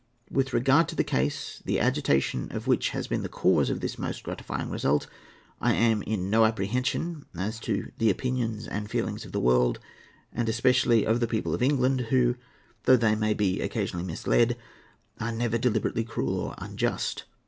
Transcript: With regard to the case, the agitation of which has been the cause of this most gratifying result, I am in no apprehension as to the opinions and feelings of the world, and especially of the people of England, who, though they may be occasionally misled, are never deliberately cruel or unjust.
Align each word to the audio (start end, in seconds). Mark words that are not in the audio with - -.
With 0.31 0.51
regard 0.51 0.87
to 0.87 0.95
the 0.95 1.03
case, 1.03 1.61
the 1.63 1.79
agitation 1.79 2.51
of 2.53 2.65
which 2.65 2.89
has 2.89 3.05
been 3.05 3.21
the 3.21 3.29
cause 3.29 3.69
of 3.69 3.81
this 3.81 3.99
most 3.99 4.23
gratifying 4.23 4.71
result, 4.71 5.05
I 5.61 5.75
am 5.75 6.01
in 6.01 6.27
no 6.27 6.43
apprehension 6.43 7.27
as 7.37 7.59
to 7.59 7.91
the 7.99 8.09
opinions 8.09 8.67
and 8.67 8.89
feelings 8.89 9.25
of 9.25 9.31
the 9.31 9.39
world, 9.39 9.77
and 10.33 10.49
especially 10.49 11.05
of 11.05 11.19
the 11.19 11.27
people 11.27 11.53
of 11.53 11.61
England, 11.61 12.07
who, 12.09 12.33
though 12.85 12.97
they 12.97 13.13
may 13.13 13.35
be 13.35 13.61
occasionally 13.61 14.03
misled, 14.03 14.57
are 15.19 15.31
never 15.31 15.59
deliberately 15.59 16.03
cruel 16.03 16.35
or 16.39 16.55
unjust. 16.57 17.25